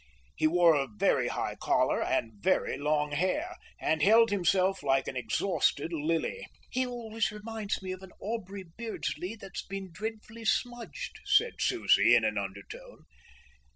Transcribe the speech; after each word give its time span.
He 0.35 0.47
wore 0.47 0.73
a 0.73 0.87
very 0.91 1.27
high 1.27 1.53
collar 1.61 2.01
and 2.01 2.31
very 2.41 2.75
long 2.75 3.11
hair, 3.11 3.55
and 3.79 4.01
held 4.01 4.31
himself 4.31 4.81
like 4.81 5.07
an 5.07 5.15
exhausted 5.15 5.93
lily. 5.93 6.47
"He 6.71 6.87
always 6.87 7.31
reminds 7.31 7.83
me 7.83 7.91
of 7.91 8.01
an 8.01 8.11
Aubrey 8.19 8.63
Beardsley 8.63 9.35
that's 9.35 9.61
been 9.61 9.91
dreadfully 9.91 10.45
smudged," 10.45 11.19
said 11.25 11.53
Susie 11.61 12.15
in 12.15 12.23
an 12.25 12.39
undertone. 12.39 13.03